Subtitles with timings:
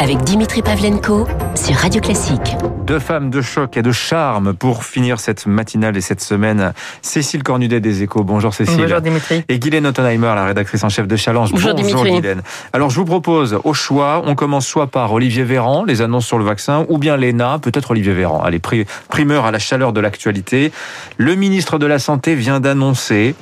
[0.00, 1.26] avec Dimitri Pavlenko
[1.70, 2.56] sur Radio Classique.
[2.84, 6.72] Deux femmes de choc et de charme pour finir cette matinale et cette semaine.
[7.00, 8.24] Cécile Cornudet des Échos.
[8.24, 8.76] Bonjour Cécile.
[8.80, 9.44] Bonjour Dimitri.
[9.48, 11.52] Et Guylaine Ottenheimer, la rédactrice en chef de Challenge.
[11.52, 12.10] Bonjour, Bonjour Dimitri.
[12.20, 12.42] Guylaine.
[12.72, 16.38] Alors je vous propose au choix, on commence soit par Olivier Véran, les annonces sur
[16.38, 18.42] le vaccin, ou bien l'ENA, peut-être Olivier Véran.
[18.42, 20.72] Allez, pri- primeur à la chaleur de l'actualité.
[21.18, 23.36] Le ministre de la Santé vient d'annoncer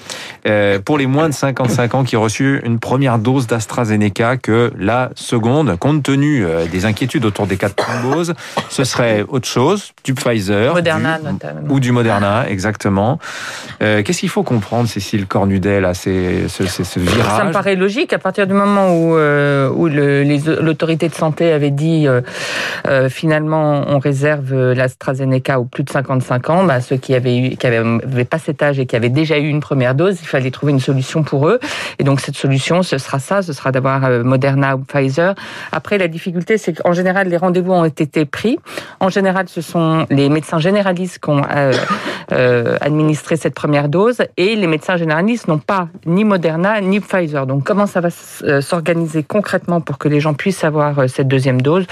[0.47, 4.71] euh, pour les moins de 55 ans qui ont reçu une première dose d'AstraZeneca que
[4.79, 7.75] la seconde, compte tenu euh, des inquiétudes autour des cas de
[8.69, 11.61] ce serait autre chose, du Pfizer, Moderna du- notamment.
[11.69, 13.19] ou du Moderna, exactement.
[13.83, 17.77] Euh, Qu'est-ce qu'il faut comprendre, Cécile Cornudet, là, c'est ce, ce virage Ça me paraît
[17.77, 20.25] logique à partir du moment où, euh, où le-
[20.63, 22.07] l'autorité de santé avait dit
[22.87, 27.57] euh, finalement on réserve l'AstraZeneca aux plus de 55 ans, bah, ceux qui avaient eu,
[27.57, 30.27] qui avaient, avaient pas cet âge et qui avaient déjà eu une première dose, il
[30.27, 31.59] fallait trouver une solution pour eux.
[31.99, 35.35] Et donc cette solution, ce sera ça, ce sera d'avoir Moderna ou Pfizer.
[35.73, 38.59] Après, la difficulté, c'est qu'en général, les rendez-vous ont été pris.
[39.01, 41.73] En général, ce sont les médecins généralistes qui ont euh,
[42.33, 47.47] euh, administré cette première dose et les médecins généralistes n'ont pas ni Moderna ni Pfizer.
[47.47, 48.09] Donc comment ça va
[48.43, 51.87] euh, s'organiser concrètement pour que les gens puissent avoir cette deuxième dose?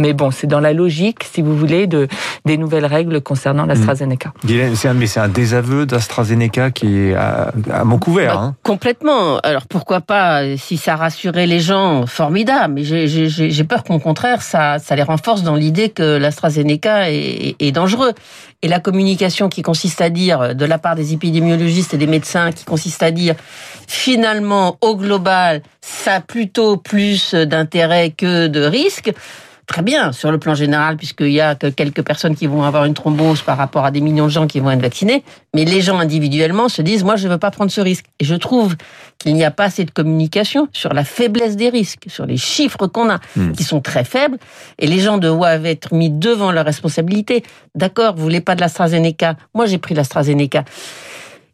[0.00, 2.08] Mais bon, c'est dans la logique, si vous voulez, de
[2.46, 4.32] des nouvelles règles concernant l'AstraZeneca.
[4.46, 8.34] Guylaine, c'est un, mais c'est un désaveu d'AstraZeneca qui est à, à mon couvert.
[8.34, 8.54] Bah, hein.
[8.62, 9.38] Complètement.
[9.40, 12.74] Alors pourquoi pas Si ça rassurait les gens, formidable.
[12.74, 16.16] Mais j'ai- j'ai j'ai- j'ai peur qu'au contraire, ça, ça les renforce dans l'idée que
[16.16, 18.12] l'AstraZeneca est, est dangereux.
[18.62, 22.52] Et la communication qui consiste à dire, de la part des épidémiologistes et des médecins,
[22.52, 23.34] qui consiste à dire,
[23.86, 29.12] finalement, au global, ça a plutôt plus d'intérêt que de risques.
[29.70, 32.86] Très bien, sur le plan général, puisqu'il y a que quelques personnes qui vont avoir
[32.86, 35.22] une thrombose par rapport à des millions de gens qui vont être vaccinés,
[35.54, 38.06] mais les gens individuellement se disent, moi, je ne veux pas prendre ce risque.
[38.18, 38.74] Et je trouve
[39.18, 42.88] qu'il n'y a pas assez de communication sur la faiblesse des risques, sur les chiffres
[42.88, 43.52] qu'on a, Hmm.
[43.52, 44.38] qui sont très faibles,
[44.80, 47.44] et les gens doivent être mis devant leurs responsabilités.
[47.76, 49.36] D'accord, vous voulez pas de l'AstraZeneca?
[49.54, 50.64] Moi, j'ai pris l'AstraZeneca.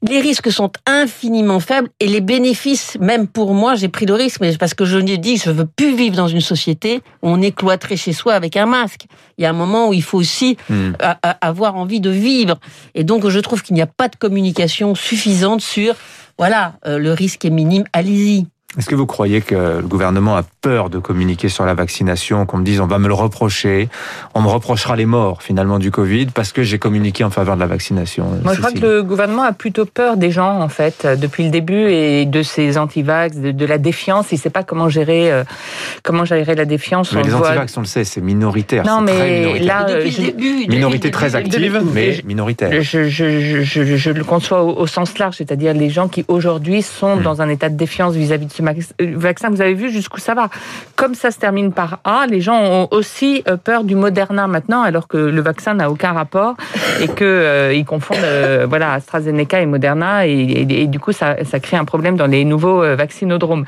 [0.03, 4.41] Les risques sont infiniment faibles et les bénéfices, même pour moi, j'ai pris le risque,
[4.41, 7.41] mais parce que je me dis, je veux plus vivre dans une société où on
[7.41, 9.07] est cloîtré chez soi avec un masque.
[9.39, 10.93] Il y a un moment où il faut aussi Hmm.
[11.01, 12.57] a- a- avoir envie de vivre.
[12.95, 15.95] Et donc, je trouve qu'il n'y a pas de communication suffisante sur,
[16.39, 18.47] voilà, euh, le risque est minime, allez-y.
[18.79, 22.59] Est-ce que vous croyez que le gouvernement a peur de communiquer sur la vaccination, qu'on
[22.59, 23.89] me dise on va me le reprocher,
[24.35, 27.61] on me reprochera les morts finalement du Covid parce que j'ai communiqué en faveur de
[27.61, 31.07] la vaccination Moi, je crois que le gouvernement a plutôt peur des gens, en fait,
[31.19, 34.27] depuis le début, et de ces antivax, de, de la défiance.
[34.33, 35.45] Il ne sait pas comment gérer, euh,
[36.03, 37.13] comment gérer la défiance.
[37.13, 38.85] Mais On les le voit- antivax, on le sait, c'est minoritaire.
[38.85, 39.67] Non, c'est très mais minoritaire.
[39.87, 42.73] là, depuis je- le début, Minorité très active, mais minoritaire.
[42.83, 46.25] Je, je, je, je, je le conçois au, au sens large, c'est-à-dire les gens qui
[46.29, 47.23] aujourd'hui sont Hmm.
[47.23, 49.51] dans un état de défiance vis-à-vis de ce max- euh, vaccin.
[49.51, 50.49] Vous avez vu jusqu'où ça va.
[50.97, 54.83] Comme ça se termine par A, les gens ont aussi euh, peur du Moderna maintenant,
[54.83, 56.57] alors que le vaccin n'a aucun rapport
[57.01, 61.13] et que euh, ils confondent euh, voilà AstraZeneca et Moderna et, et- et du coup
[61.13, 63.65] ça, ça crée un problème dans les nouveaux euh, vaccinodromes.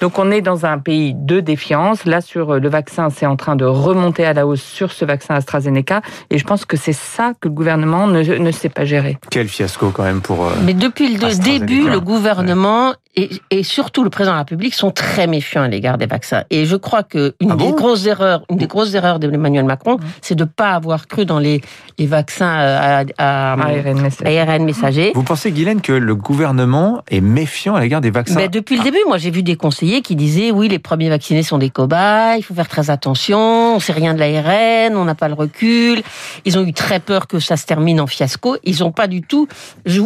[0.00, 2.04] Donc on est dans un pays de défiance.
[2.04, 5.04] Là sur euh, le vaccin, c'est en train de remonter à la hausse sur ce
[5.04, 8.84] vaccin AstraZeneca et je pense que c'est ça que le gouvernement ne, ne sait pas
[8.84, 9.18] gérer.
[9.30, 10.46] Quel fiasco quand même pour.
[10.46, 14.72] euh, Mais depuis le début, le gouvernement et, et surtout le président de la République
[14.74, 16.44] sont très méfiants à l'égard des vaccins.
[16.50, 17.72] Et je crois que une Ah des bon?
[17.72, 21.60] grosses erreurs, une des grosses erreurs d'Emmanuel Macron, c'est de pas avoir cru dans les,
[21.98, 24.38] les vaccins euh, à, à, ARN messager.
[24.40, 25.12] ARN messager.
[25.14, 28.82] Vous pensez, Guylaine, que le gouvernement est méfiant à l'égard des vaccins Mais depuis le
[28.84, 32.38] début, moi j'ai vu des conseillers qui disaient oui, les premiers vaccinés sont des cobayes,
[32.38, 36.02] il faut faire très attention, on sait rien de l'ARN, on n'a pas le recul.
[36.44, 38.56] Ils ont eu très peur que ça se termine en fiasco.
[38.64, 39.48] Ils n'ont pas du tout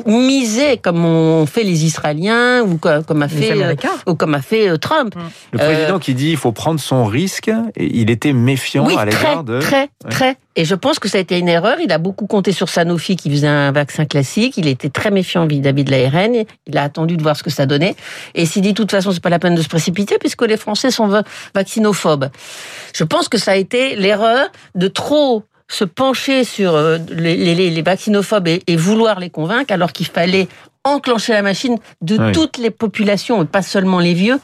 [0.07, 3.75] misé comme ont fait les Israéliens ou co- comme a Les fait euh,
[4.07, 5.15] ou comme a fait euh, Trump.
[5.53, 9.45] Le président qui dit il faut prendre son risque, il était méfiant oui, à l'égard
[9.45, 9.61] de.
[9.61, 10.37] très, très.
[10.57, 11.79] Et je pense que ça a été une erreur.
[11.83, 14.57] Il a beaucoup compté sur Sanofi qui faisait un vaccin classique.
[14.57, 16.45] Il était très méfiant vis-à-vis de l'ARN.
[16.67, 17.97] Il a attendu de voir ce que ça donnait.
[18.35, 20.43] Et il s'est dit, de toute façon, c'est pas la peine de se précipiter puisque
[20.43, 21.25] les Français sont va-
[21.55, 22.31] vaccinophobes.
[22.95, 28.49] Je pense que ça a été l'erreur de trop se pencher sur euh, les, vaccinophobes
[28.49, 30.47] et vouloir les convaincre alors qu'il fallait
[30.85, 32.33] enclencher la machine de Oui.
[32.33, 34.39] toutes les populations, et pas seulement les vieux,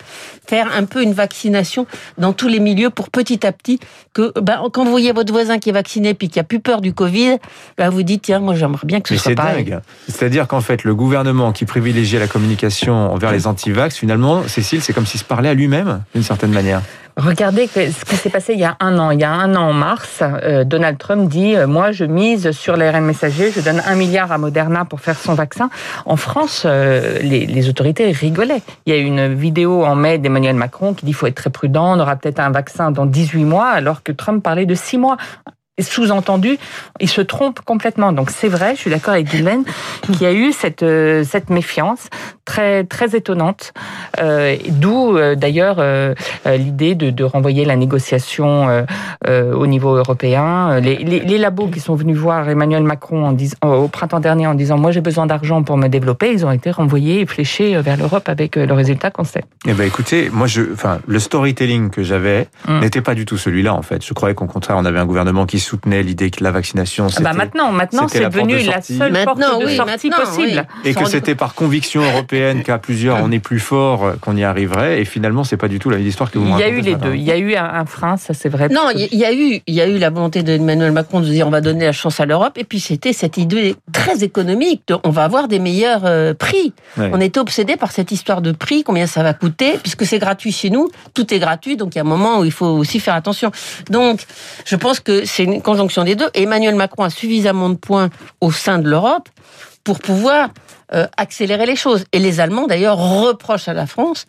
[0.48, 1.86] faire un peu une vaccination
[2.18, 3.78] dans tous les milieux pour petit à petit
[4.14, 6.80] que ben, quand vous voyez votre voisin qui est vacciné puis qui a plus peur
[6.80, 7.36] du Covid,
[7.78, 9.64] ben, vous dites tiens moi j'aimerais bien que ce Mais soit c'est pareil.
[9.64, 9.80] dingue.
[10.08, 14.92] C'est-à-dire qu'en fait, le gouvernement qui privilégiait la communication envers les antivax, finalement, Cécile, c'est
[14.92, 16.80] comme s'il se parlait à lui-même, d'une certaine manière.
[17.20, 19.10] Regardez ce qui s'est passé il y a un an.
[19.10, 22.50] Il y a un an, en mars, euh, Donald Trump dit euh, Moi, je mise
[22.52, 25.68] sur l'ARN messager, je donne un milliard à Moderna pour faire son vaccin.
[26.06, 28.62] En France, euh, les, les, autorités rigolaient.
[28.86, 31.94] Il y a une vidéo en mai d'Emmanuel Macron qui dit faut être très prudent,
[31.94, 35.18] on aura peut-être un vaccin dans 18 mois, alors que Trump parlait de 6 mois
[35.82, 36.58] sous-entendu,
[37.00, 38.12] il se trompe complètement.
[38.12, 39.64] Donc c'est vrai, je suis d'accord avec Guylaine,
[40.02, 42.08] qu'il y a eu cette, euh, cette méfiance
[42.44, 43.72] très, très étonnante,
[44.20, 45.80] euh, d'où euh, d'ailleurs
[46.46, 48.84] l'idée de, de, renvoyer la négociation
[49.28, 50.80] au niveau européen.
[50.80, 53.36] Les, les, les, labos qui sont venus voir Emmanuel Macron en
[53.66, 56.70] au printemps dernier en disant moi j'ai besoin d'argent pour me développer, ils ont été
[56.70, 59.44] renvoyés et fléchés vers l'Europe avec le résultat qu'on sait.
[59.66, 62.80] Eh ben écoutez, moi je, enfin le storytelling que j'avais mm.
[62.80, 64.04] n'était pas du tout celui-là en fait.
[64.04, 67.22] Je croyais qu'au contraire on avait un gouvernement qui soutenait l'idée que la vaccination c'était.
[67.26, 70.66] Ah bah maintenant, maintenant c'est devenu la seule porte de oui, sortie possible.
[70.84, 70.90] Oui.
[70.90, 75.00] Et que c'était par conviction européenne qu'à plusieurs on est plus fort qu'on y arriverait.
[75.00, 76.48] Et finalement, c'est pas du tout la même histoire que vous.
[76.48, 77.14] Il y a eu les deux.
[77.14, 78.68] Il y a eu un frein, ça c'est vrai.
[78.68, 81.46] Non, il y a eu, il y a eu la volonté d'Emmanuel Macron de dire
[81.46, 82.56] on va donner la chance à l'Europe.
[82.56, 86.72] Et puis c'était cette idée très économique de on va avoir des meilleurs euh, prix.
[86.96, 87.10] Ouais.
[87.12, 90.52] On était obsédé par cette histoire de prix, combien ça va coûter, puisque c'est gratuit
[90.52, 90.90] chez nous.
[91.14, 93.50] Tout est gratuit, donc il y a un moment où il faut aussi faire attention.
[93.88, 94.20] Donc,
[94.64, 96.28] je pense que c'est une conjonction des deux.
[96.34, 98.10] Emmanuel Macron a suffisamment de points
[98.40, 99.28] au sein de l'Europe
[99.84, 100.50] pour pouvoir
[100.92, 102.04] euh, accélérer les choses.
[102.12, 104.26] Et les Allemands, d'ailleurs, reprochent à la France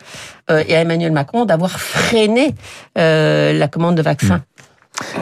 [0.51, 2.53] euh, et à Emmanuel Macron d'avoir freiné
[2.99, 4.37] euh, la commande de vaccins.
[4.37, 4.41] Mmh.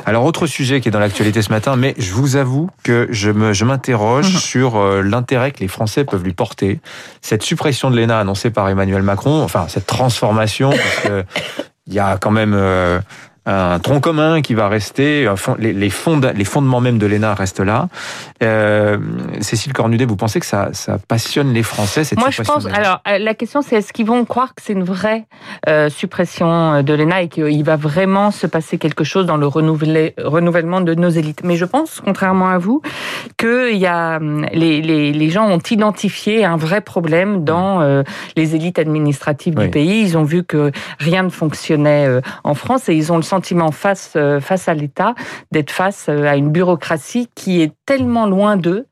[0.06, 3.31] Alors, autre sujet qui est dans l'actualité ce matin, mais je vous avoue que je
[3.31, 4.38] me, je m'interroge mmh.
[4.38, 6.81] sur l'intérêt que les Français peuvent lui porter.
[7.22, 11.24] Cette suppression de l'ENA annoncée par Emmanuel Macron, enfin, cette transformation, parce que
[11.88, 12.54] il y a quand même
[13.50, 17.90] un tronc commun qui va rester, les, les, fondements même de l'ENA restent là.
[18.44, 18.98] Euh,
[19.42, 22.68] Cécile Cornudet, vous pensez que ça, ça passionne les Français cette Moi, je pense.
[22.68, 25.25] Alors, euh, la question, c'est est-ce qu'ils vont croire que c'est une vraie
[25.68, 30.81] euh, suppression de l'ENA et qu'il va vraiment se passer quelque chose dans le renouvellement
[30.81, 31.42] de nos élites?
[31.44, 32.81] Mais je pense, contrairement à vous,
[33.38, 38.04] que y a hum, les, les, les gens ont identifié un vrai problème dans euh,
[38.36, 39.66] les élites administratives oui.
[39.66, 40.01] du pays.
[40.01, 42.07] Ils ont vu que rien ne fonctionnait
[42.44, 43.38] en France et ils ont le sentiment
[43.71, 45.15] face euh, face à l'État
[45.51, 48.88] d'être face euh, à une bureaucratie qui est tellement loin d'eux,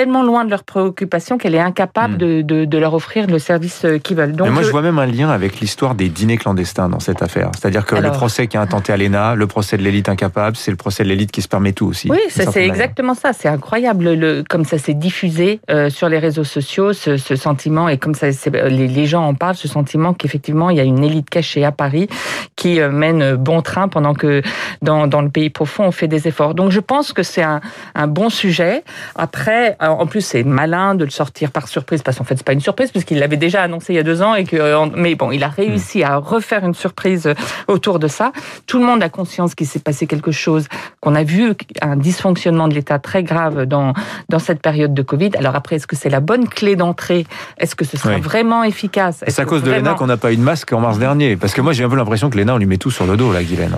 [0.00, 2.16] tellement loin de leurs préoccupations qu'elle est incapable mmh.
[2.16, 4.32] de, de, de, leur offrir le service euh, qu'ils veulent.
[4.32, 7.20] Donc, Mais moi, je vois même un lien avec l'histoire des dîners clandestins dans cette
[7.20, 7.50] affaire.
[7.54, 10.56] C'est-à-dire que Alors, le procès qui a intenté à l'ENA, le procès de l'élite incapable,
[10.56, 12.08] c'est le procès de l'élite qui se permet tout aussi.
[12.10, 13.34] Oui, c'est exactement ça.
[13.34, 17.86] C'est incroyable le, comme ça s'est diffusé euh, sur les réseaux sociaux, ce, ce sentiment,
[17.90, 18.28] et comme ça,
[18.70, 21.72] les, les, gens en parlent, ce sentiment qu'effectivement, il y a une élite cachée à
[21.72, 22.08] Paris
[22.56, 24.40] qui euh, mène bon train pendant que
[24.80, 26.54] dans, dans le pays profond, on fait des efforts.
[26.54, 27.60] Donc, je pense que c'est un,
[27.94, 28.82] un bon sujet.
[29.14, 32.52] Après, en plus, c'est malin de le sortir par surprise, parce qu'en fait, c'est pas
[32.52, 35.14] une surprise, puisqu'il l'avait déjà annoncé il y a deux ans, et que, euh, mais
[35.14, 37.32] bon, il a réussi à refaire une surprise
[37.68, 38.32] autour de ça.
[38.66, 40.66] Tout le monde a conscience qu'il s'est passé quelque chose,
[41.00, 43.92] qu'on a vu un dysfonctionnement de l'État très grave dans,
[44.28, 45.30] dans cette période de Covid.
[45.36, 47.26] Alors après, est-ce que c'est la bonne clé d'entrée?
[47.58, 48.20] Est-ce que ce sera oui.
[48.20, 49.24] vraiment efficace?
[49.26, 49.76] C'est à cause vraiment...
[49.76, 51.36] de l'ENA qu'on n'a pas eu de masque en mars dernier.
[51.36, 53.16] Parce que moi, j'ai un peu l'impression que l'ENA, on lui met tout sur le
[53.16, 53.76] dos, là, Guylaine.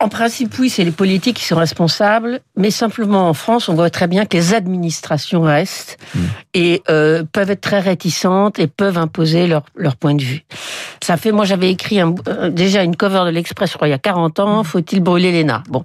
[0.00, 3.90] En principe, oui, c'est les politiques qui sont responsables, mais simplement en France, on voit
[3.90, 6.20] très bien que les administrations restent mmh.
[6.54, 10.44] et euh, peuvent être très réticentes et peuvent imposer leur, leur point de vue.
[11.02, 13.92] Ça fait, moi j'avais écrit un, euh, déjà une cover de l'Express, je crois, il
[13.92, 15.64] y a 40 ans, faut-il brûler l'ENA?
[15.68, 15.84] Bon,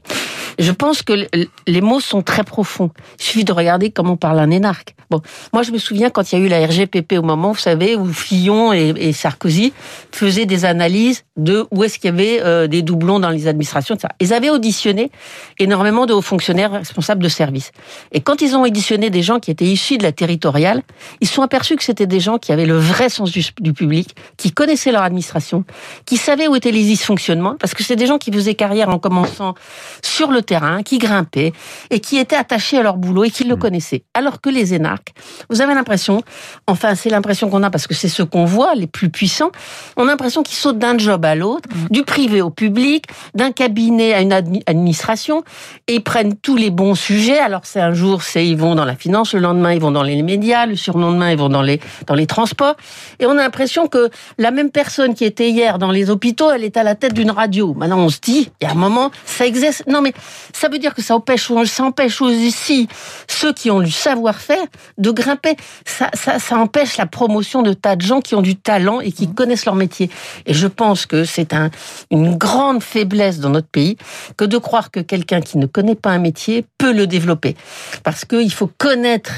[0.59, 1.27] je pense que
[1.67, 2.91] les mots sont très profonds.
[3.19, 4.95] Il suffit de regarder comment parle un énarque.
[5.09, 5.21] Bon,
[5.51, 7.95] moi je me souviens quand il y a eu la RGPP au moment, vous savez,
[7.95, 9.73] où Fillon et, Sarkozy
[10.11, 13.95] faisaient des analyses de où est-ce qu'il y avait euh, des doublons dans les administrations,
[13.95, 14.13] etc.
[14.19, 15.11] Ils avaient auditionné
[15.59, 17.71] énormément de hauts fonctionnaires responsables de service.
[18.11, 20.81] Et quand ils ont auditionné des gens qui étaient issus de la territoriale,
[21.21, 23.73] ils se sont aperçus que c'était des gens qui avaient le vrai sens du, du
[23.73, 25.63] public, qui connaissaient leur administration,
[26.05, 28.99] qui savaient où étaient les dysfonctionnements, parce que c'est des gens qui faisaient carrière en
[28.99, 29.55] commençant
[30.01, 31.53] sur le terrain, qui grimpaient
[31.89, 34.03] et qui étaient attachés à leur boulot et qui le connaissaient.
[34.13, 35.13] Alors que les énarques,
[35.49, 36.21] vous avez l'impression,
[36.67, 39.51] enfin c'est l'impression qu'on a parce que c'est ce qu'on voit, les plus puissants,
[39.97, 44.13] on a l'impression qu'ils sautent d'un job à l'autre, du privé au public, d'un cabinet
[44.13, 45.43] à une administration,
[45.87, 47.39] et ils prennent tous les bons sujets.
[47.39, 50.03] Alors c'est un jour, c'est ils vont dans la finance, le lendemain ils vont dans
[50.03, 52.75] les médias, le surlendemain ils vont dans les dans les transports,
[53.19, 56.63] et on a l'impression que la même personne qui était hier dans les hôpitaux, elle
[56.63, 57.73] est à la tête d'une radio.
[57.73, 59.83] Maintenant on se dit, il y a un moment, ça existe.
[59.87, 60.13] Non mais
[60.53, 62.87] ça veut dire que ça empêche, ça empêche aussi
[63.27, 64.65] ceux qui ont du savoir-faire
[64.97, 65.55] de grimper.
[65.85, 69.11] Ça, ça, ça empêche la promotion de tas de gens qui ont du talent et
[69.11, 70.09] qui connaissent leur métier.
[70.45, 71.69] Et je pense que c'est un,
[72.11, 73.97] une grande faiblesse dans notre pays
[74.37, 77.55] que de croire que quelqu'un qui ne connaît pas un métier peut le développer.
[78.03, 79.31] Parce qu'il faut connaître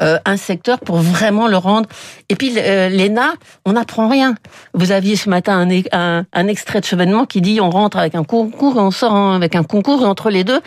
[0.00, 1.88] euh, un secteur pour vraiment le rendre.
[2.28, 3.34] Et puis, euh, l'ENA,
[3.64, 4.34] on n'apprend rien.
[4.74, 8.14] Vous aviez ce matin un, un, un extrait de chevènement qui dit on rentre avec
[8.14, 10.60] un concours et on sort avec un concours et entre les deux,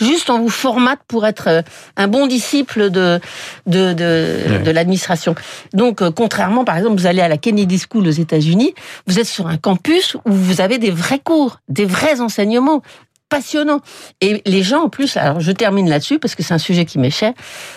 [0.00, 1.62] juste on vous formate pour être euh,
[1.96, 3.20] un bon disciple de
[3.66, 5.34] de, de, de l'administration.
[5.72, 8.74] Donc, euh, contrairement, par exemple, vous allez à la Kennedy School aux États-Unis,
[9.06, 12.82] vous êtes sur un campus où vous avez des vrais cours, des vrais enseignements
[13.28, 13.80] passionnants.
[14.20, 16.98] Et les gens, en plus, alors je termine là-dessus parce que c'est un sujet qui
[16.98, 17.32] m'est cher.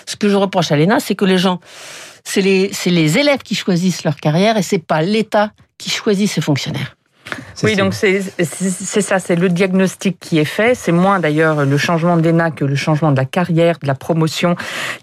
[0.06, 1.60] Ce que je reproche à l'ENA, c'est que les gens,
[2.24, 6.30] c'est les, c'est les élèves qui choisissent leur carrière et c'est pas l'État qui choisit
[6.30, 6.96] ses fonctionnaires.
[7.64, 8.22] Oui, donc c'est
[9.02, 10.76] ça, c'est le diagnostic qui est fait.
[10.76, 14.56] C'est moins d'ailleurs le changement d'ENA que le changement de la carrière, de la promotion.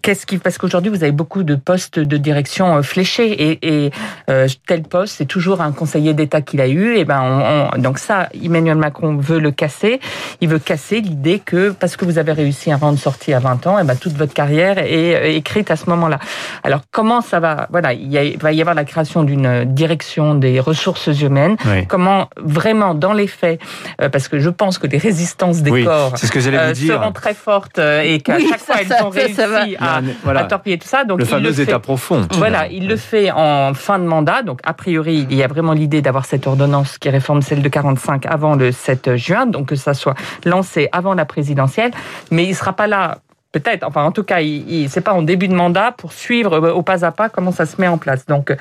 [0.02, 3.90] Qu'est-ce qui parce qu'aujourd'hui vous avez beaucoup de postes de direction euh, fléchés et, et
[4.30, 6.96] euh, tel poste c'est toujours un conseiller d'État qu'il a eu.
[6.96, 10.00] Et ben on, on, donc ça, Emmanuel Macron veut le casser.
[10.40, 13.38] Il veut casser l'idée que parce que vous avez réussi un rang de sortie à
[13.38, 16.18] 20 ans, et ben toute votre carrière est euh, écrite à ce moment-là.
[16.62, 17.68] Alors comment ça va?
[17.70, 21.56] Voilà, il, y a, il va y avoir la création d'une direction des ressources humaines.
[21.66, 21.86] Oui.
[21.86, 23.60] Comment vraiment dans les faits,
[24.00, 27.12] euh, parce que je pense que les résistances des oui, corps ce que euh, seront
[27.12, 30.40] très fortes euh, et qu'à oui, chaque ça, fois elles ont réussi à, voilà.
[30.40, 31.04] à, torpiller tout ça.
[31.04, 32.26] Donc le fameux le état profond.
[32.32, 34.42] Voilà, il le fait en fin de mandat.
[34.42, 37.68] Donc a priori, il y a vraiment l'idée d'avoir cette ordonnance qui réforme celle de
[37.68, 41.90] 45 avant le 7 juin, donc que ça soit lancé avant la présidentielle.
[42.30, 43.18] Mais il sera pas là
[43.58, 46.52] peut-être, enfin en tout cas, il, il c'est pas en début de mandat pour suivre
[46.54, 48.26] euh, au pas à pas comment ça se met en place.
[48.26, 48.54] Donc,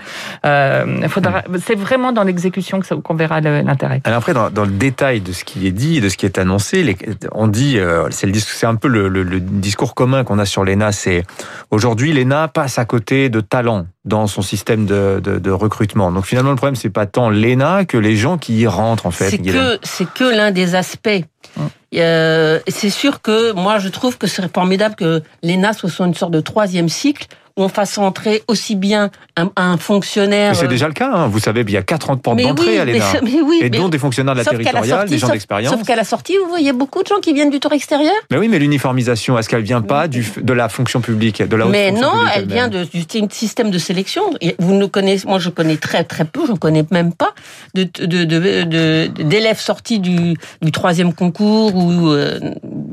[0.46, 4.02] euh, faudra, c'est vraiment dans l'exécution que qu'on verra l'intérêt.
[4.06, 6.38] Alors après, dans, dans, le détail de ce qui est dit, de ce qui est
[6.38, 6.98] annoncé, les,
[7.32, 10.92] on dit, euh, c'est un peu le, le, le discours commun qu'on a sur l'ENA,
[10.92, 11.24] c'est
[11.72, 16.12] aujourd'hui l'ENA passe à côté de talents dans son système de, de, de, recrutement.
[16.12, 19.12] Donc finalement, le problème, c'est pas tant l'ENA que les gens qui y rentrent en
[19.12, 19.32] fait.
[19.32, 21.24] C'est que c'est que l'un des aspects.
[21.96, 26.32] Euh, c'est sûr que moi, je trouve que c'est formidable que l'ENA soit une sorte
[26.32, 30.56] de troisième cycle où on fasse entrer aussi bien un, un fonctionnaire.
[30.56, 31.12] C'est déjà le cas.
[31.12, 31.28] Hein.
[31.28, 33.06] Vous savez, il y a 40 portes d'entrée oui, à l'ENA.
[33.14, 35.74] Mais, mais oui, et dont des fonctionnaires de la territoriale, des gens d'expérience.
[35.74, 38.14] Sauf qu'à la sortie, vous voyez beaucoup de gens qui viennent du tour extérieur.
[38.30, 41.66] Mais oui, mais l'uniformisation, est-ce qu'elle vient pas du, de la fonction publique, de la
[41.66, 44.24] haute Mais non, elle vient de, du système de sélection.
[44.60, 47.34] Vous ne connaissez, moi, je connais très très peu, je ne connais même pas
[47.74, 47.86] de
[49.06, 52.40] d'élèves sortis du, du troisième concours ou euh,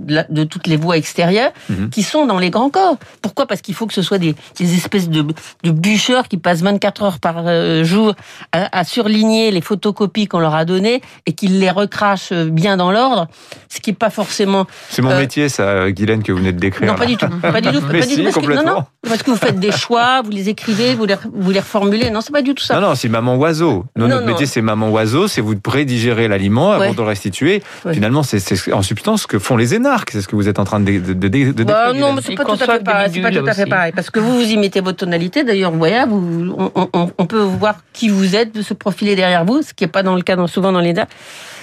[0.06, 1.88] de toutes les voies extérieures -hmm.
[1.90, 2.96] qui sont dans les grands corps.
[3.20, 3.46] Pourquoi?
[3.46, 5.22] Parce qu'il faut que ce soit des, des espèces de
[5.62, 8.14] de bûcheurs qui passent 24 heures par euh, jour
[8.52, 12.90] à, à surligner les photocopies qu'on leur a données et qu'ils les recrachent bien dans
[12.90, 13.28] l'ordre,
[13.68, 14.66] ce qui est pas forcément.
[14.88, 15.20] C'est mon euh...
[15.20, 16.88] métier, ça, Guylaine, que vous venez de décrire.
[16.88, 17.28] Non, pas du tout.
[17.40, 17.82] Pas du tout.
[17.90, 18.62] Mais pas si, du tout parce complètement.
[18.62, 21.50] Que, non, non, parce que vous faites des choix, vous les écrivez, vous les, vous
[21.50, 22.10] les reformulez.
[22.10, 22.74] Non, c'est pas du tout ça.
[22.74, 23.84] Non, non, c'est maman oiseau.
[23.96, 26.92] Non, notre métier, c'est maman oiseau, c'est vous prédigérer l'aliment avant ouais.
[26.92, 27.62] de le restituer.
[27.84, 27.94] Ouais.
[27.94, 29.91] Finalement, c'est en substance ce que font les énarques.
[30.10, 32.34] C'est ce que vous êtes en train de, de, de, de bah, Non, mais c'est
[32.34, 33.10] pas, tout à fait pareil.
[33.12, 33.92] C'est pas tout à fait pareil.
[33.92, 35.44] Parce que vous, vous y mettez votre tonalité.
[35.44, 39.16] D'ailleurs, vous voyez, vous, on, on, on, peut voir qui vous êtes, de se profiler
[39.16, 41.10] derrière vous, ce qui n'est pas dans le cas dans, souvent dans les dates.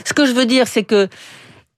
[0.05, 1.07] Ce que je veux dire, c'est que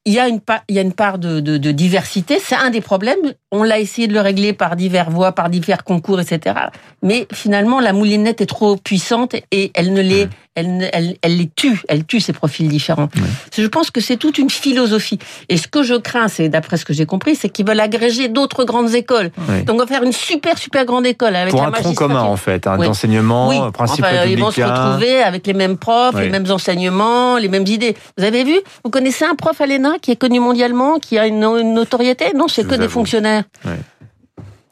[0.05, 2.39] il y a une part, il y a une part de, de, de diversité.
[2.43, 3.19] C'est un des problèmes.
[3.51, 6.55] On l'a essayé de le régler par divers voies, par divers concours, etc.
[7.03, 11.49] Mais finalement, la moulinette est trop puissante et elle ne les, elle, elle, elle les
[11.55, 11.81] tue.
[11.87, 13.09] Elle tue ces profils différents.
[13.55, 15.19] Je pense que c'est toute une philosophie.
[15.49, 18.27] Et ce que je crains, c'est d'après ce que j'ai compris, c'est qu'ils veulent agréger
[18.27, 19.31] d'autres grandes écoles.
[19.65, 22.23] Donc on va faire une super super grande école avec pour un, un tronc commun
[22.23, 22.87] en fait, un ouais.
[22.87, 23.71] d'enseignement, oui.
[23.71, 24.25] principe enfin.
[24.25, 27.95] Ils vont se retrouver avec les mêmes profs, les mêmes enseignements, les mêmes idées.
[28.17, 28.57] Vous avez vu?
[28.83, 29.90] Vous connaissez un prof à l'ENA?
[29.99, 32.25] Qui est connu mondialement, qui a une, une notoriété.
[32.35, 33.43] Non, c'est que des fonctionnaires.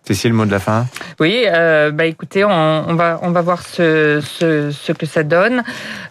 [0.09, 0.87] Cécile, le mot de la fin
[1.19, 5.21] Oui, euh, bah écoutez, on, on, va, on va voir ce, ce, ce que ça
[5.21, 5.61] donne.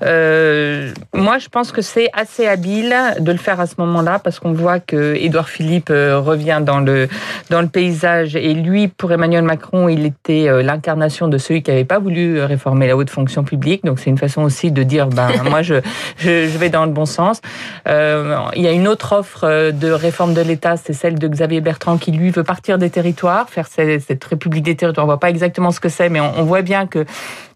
[0.02, 4.38] Euh, moi, je pense que c'est assez habile de le faire à ce moment-là parce
[4.38, 7.08] qu'on voit que Édouard Philippe euh, revient dans le,
[7.50, 11.84] dans le paysage et lui, pour Emmanuel Macron, il était l'incarnation de celui qui n'avait
[11.84, 13.84] pas voulu réformer la haute fonction publique.
[13.84, 15.74] Donc, c'est une façon aussi de dire, ben, moi, je,
[16.18, 17.40] je, je, vais dans le bon sens.
[17.88, 21.60] Euh, il y a une autre offre de réforme de l'État, c'est celle de Xavier
[21.60, 25.06] Bertrand qui, lui, veut partir des territoires, faire cette cette République des territoires.
[25.06, 27.04] On voit pas exactement ce que c'est, mais on, on, voit bien que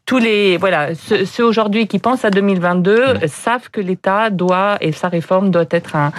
[0.06, 3.28] tous les voilà ceux, ceux aujourd'hui qui pensent à 2022 mmh.
[3.28, 6.12] savent que l'État doit et sa réforme doit être un,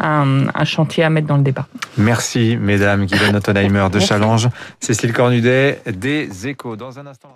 [0.00, 1.66] un, un, chantier à mettre dans le débat.
[1.96, 4.48] Merci mesdames, Guylaine Ottenheimer de Challenge,
[4.80, 6.76] Cécile Cornudet des Échos.
[6.76, 7.28] Dans un instant.